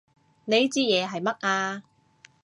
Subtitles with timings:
[0.45, 1.83] 呢支嘢係乜啊？